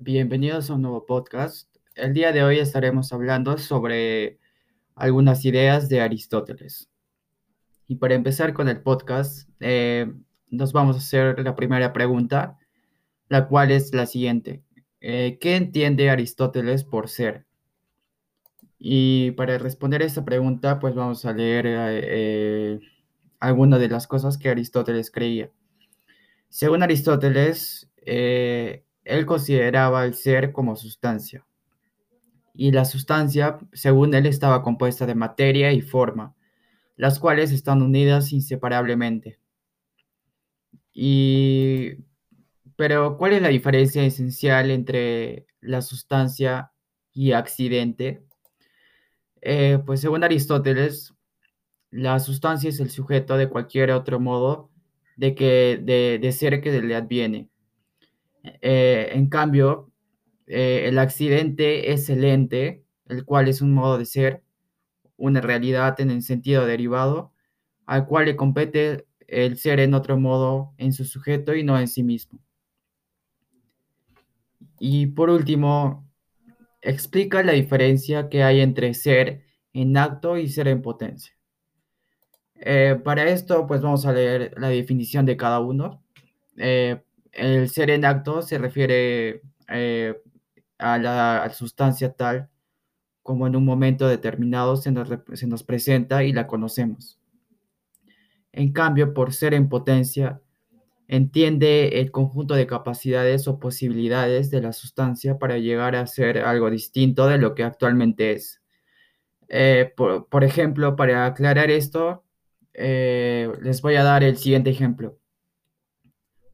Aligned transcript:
Bienvenidos 0.00 0.70
a 0.70 0.74
un 0.74 0.82
nuevo 0.82 1.06
podcast. 1.06 1.68
El 1.96 2.14
día 2.14 2.30
de 2.30 2.44
hoy 2.44 2.60
estaremos 2.60 3.12
hablando 3.12 3.58
sobre 3.58 4.38
algunas 4.94 5.44
ideas 5.44 5.88
de 5.88 6.00
Aristóteles. 6.00 6.88
Y 7.88 7.96
para 7.96 8.14
empezar 8.14 8.52
con 8.54 8.68
el 8.68 8.80
podcast, 8.80 9.48
eh, 9.58 10.06
nos 10.50 10.72
vamos 10.72 10.94
a 10.94 11.00
hacer 11.00 11.40
la 11.40 11.56
primera 11.56 11.92
pregunta, 11.92 12.58
la 13.28 13.48
cual 13.48 13.72
es 13.72 13.92
la 13.92 14.06
siguiente. 14.06 14.62
Eh, 15.00 15.36
¿Qué 15.40 15.56
entiende 15.56 16.10
Aristóteles 16.10 16.84
por 16.84 17.08
ser? 17.08 17.46
Y 18.78 19.32
para 19.32 19.58
responder 19.58 20.02
esta 20.02 20.24
pregunta, 20.24 20.78
pues 20.78 20.94
vamos 20.94 21.24
a 21.24 21.32
leer 21.32 21.64
eh, 21.66 22.80
algunas 23.40 23.80
de 23.80 23.88
las 23.88 24.06
cosas 24.06 24.38
que 24.38 24.48
Aristóteles 24.48 25.10
creía. 25.10 25.50
Según 26.50 26.84
Aristóteles, 26.84 27.90
él 29.08 29.26
consideraba 29.26 30.04
el 30.04 30.14
ser 30.14 30.52
como 30.52 30.76
sustancia. 30.76 31.44
Y 32.54 32.72
la 32.72 32.84
sustancia, 32.84 33.58
según 33.72 34.14
él, 34.14 34.26
estaba 34.26 34.62
compuesta 34.62 35.06
de 35.06 35.14
materia 35.14 35.72
y 35.72 35.80
forma, 35.80 36.34
las 36.96 37.18
cuales 37.18 37.52
están 37.52 37.82
unidas 37.82 38.32
inseparablemente. 38.32 39.38
Y, 40.92 41.92
pero, 42.76 43.16
¿cuál 43.16 43.32
es 43.34 43.42
la 43.42 43.48
diferencia 43.48 44.04
esencial 44.04 44.70
entre 44.70 45.46
la 45.60 45.80
sustancia 45.82 46.72
y 47.12 47.32
accidente? 47.32 48.24
Eh, 49.40 49.78
pues 49.86 50.00
según 50.00 50.24
Aristóteles, 50.24 51.14
la 51.90 52.18
sustancia 52.18 52.68
es 52.68 52.80
el 52.80 52.90
sujeto 52.90 53.36
de 53.36 53.48
cualquier 53.48 53.92
otro 53.92 54.20
modo 54.20 54.70
de, 55.16 55.34
que, 55.34 55.80
de, 55.82 56.18
de 56.20 56.32
ser 56.32 56.60
que 56.60 56.82
le 56.82 56.94
adviene. 56.96 57.48
Eh, 58.60 59.10
en 59.12 59.28
cambio, 59.28 59.90
eh, 60.46 60.84
el 60.86 60.98
accidente 60.98 61.92
es 61.92 62.08
el 62.10 62.24
ente, 62.24 62.84
el 63.06 63.24
cual 63.24 63.48
es 63.48 63.60
un 63.60 63.72
modo 63.72 63.98
de 63.98 64.06
ser, 64.06 64.42
una 65.16 65.40
realidad 65.40 66.00
en 66.00 66.10
el 66.10 66.22
sentido 66.22 66.66
derivado, 66.66 67.32
al 67.86 68.06
cual 68.06 68.26
le 68.26 68.36
compete 68.36 69.06
el 69.26 69.58
ser 69.58 69.80
en 69.80 69.94
otro 69.94 70.18
modo 70.18 70.72
en 70.78 70.92
su 70.92 71.04
sujeto 71.04 71.54
y 71.54 71.64
no 71.64 71.78
en 71.78 71.88
sí 71.88 72.02
mismo. 72.02 72.40
Y 74.78 75.06
por 75.06 75.30
último, 75.30 76.08
explica 76.80 77.42
la 77.42 77.52
diferencia 77.52 78.28
que 78.28 78.42
hay 78.42 78.60
entre 78.60 78.94
ser 78.94 79.44
en 79.72 79.96
acto 79.96 80.38
y 80.38 80.48
ser 80.48 80.68
en 80.68 80.82
potencia. 80.82 81.34
Eh, 82.60 83.00
para 83.04 83.28
esto, 83.28 83.66
pues 83.66 83.82
vamos 83.82 84.06
a 84.06 84.12
leer 84.12 84.54
la 84.56 84.68
definición 84.68 85.26
de 85.26 85.36
cada 85.36 85.60
uno. 85.60 86.02
El 87.38 87.68
ser 87.70 87.90
en 87.90 88.04
acto 88.04 88.42
se 88.42 88.58
refiere 88.58 89.42
eh, 89.68 90.20
a 90.78 90.98
la 90.98 91.50
sustancia 91.54 92.12
tal 92.12 92.48
como 93.28 93.46
en 93.46 93.56
un 93.56 93.64
momento 93.66 94.08
determinado 94.08 94.76
se 94.76 94.90
nos, 94.90 95.06
se 95.34 95.46
nos 95.46 95.62
presenta 95.62 96.24
y 96.24 96.32
la 96.32 96.46
conocemos. 96.46 97.18
En 98.52 98.72
cambio, 98.72 99.12
por 99.12 99.34
ser 99.34 99.52
en 99.52 99.68
potencia, 99.68 100.40
entiende 101.08 102.00
el 102.00 102.10
conjunto 102.10 102.54
de 102.54 102.66
capacidades 102.66 103.46
o 103.46 103.60
posibilidades 103.60 104.50
de 104.50 104.62
la 104.62 104.72
sustancia 104.72 105.38
para 105.38 105.58
llegar 105.58 105.94
a 105.94 106.06
ser 106.06 106.38
algo 106.38 106.70
distinto 106.70 107.26
de 107.26 107.36
lo 107.36 107.54
que 107.54 107.64
actualmente 107.64 108.32
es. 108.32 108.62
Eh, 109.48 109.92
por, 109.94 110.42
ejemplo, 110.42 110.96
para 110.96 111.26
aclarar 111.26 111.70
esto, 111.70 112.24
eh, 112.72 113.52
les 113.60 113.82
voy 113.82 113.96
a 113.96 114.04
dar 114.04 114.24
el 114.24 114.38
siguiente 114.38 114.70
ejemplo. 114.70 115.18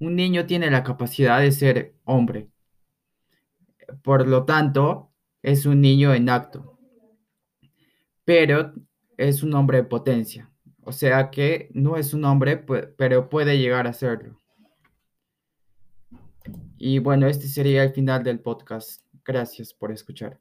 Un 0.00 0.16
niño 0.16 0.46
tiene 0.46 0.70
la 0.70 0.82
capacidad 0.82 1.40
de 1.40 1.52
ser 1.52 1.94
hombre. 2.04 2.48
Por 4.02 4.26
lo 4.26 4.44
tanto, 4.44 5.12
es 5.42 5.66
un 5.66 5.80
niño 5.80 6.14
en 6.14 6.28
acto. 6.28 6.78
Pero 8.24 8.72
es 9.16 9.42
un 9.42 9.54
hombre 9.54 9.78
de 9.78 9.84
potencia. 9.84 10.50
O 10.82 10.92
sea 10.92 11.30
que 11.30 11.68
no 11.74 11.96
es 11.96 12.14
un 12.14 12.24
hombre, 12.24 12.56
pero 12.56 13.28
puede 13.28 13.58
llegar 13.58 13.86
a 13.86 13.92
serlo. 13.92 14.40
Y 16.78 16.98
bueno, 16.98 17.26
este 17.26 17.46
sería 17.46 17.84
el 17.84 17.92
final 17.92 18.24
del 18.24 18.40
podcast. 18.40 19.04
Gracias 19.22 19.74
por 19.74 19.92
escuchar. 19.92 20.40